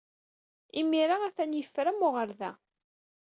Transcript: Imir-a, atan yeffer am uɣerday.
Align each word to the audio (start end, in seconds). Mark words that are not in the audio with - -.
Imir-a, 0.79 1.17
atan 1.27 1.55
yeffer 1.57 1.85
am 1.87 2.03
uɣerday. 2.07 2.55